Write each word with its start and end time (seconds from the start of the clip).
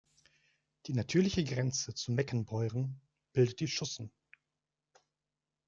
Die 0.87 0.93
natürliche 0.95 1.43
Grenze 1.43 1.93
zu 1.93 2.11
Meckenbeuren 2.11 2.99
bildet 3.33 3.59
die 3.59 3.67
Schussen. 3.67 4.11